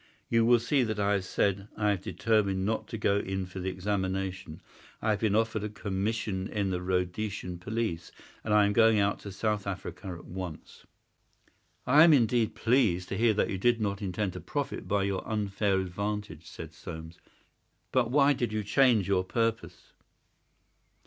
[0.29, 3.59] You will see that I have said, 'I have determined not to go in for
[3.59, 4.59] the examination.
[4.99, 8.11] I have been offered a commission in the Rhodesian Police,
[8.43, 10.87] and I am going out to South Africa at once."'
[11.85, 15.21] "I am indeed pleased to hear that you did not intend to profit by your
[15.29, 17.19] unfair advantage," said Soames.
[17.91, 19.91] "But why did you change your purpose?"